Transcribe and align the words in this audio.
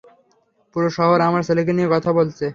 পুরো 0.75 0.89
শহর 0.97 1.17
আমার 1.21 1.41
ছেলেকে 1.47 1.71
নিয়ে 1.73 1.89
কথা 1.93 2.11
বলছে। 2.17 2.45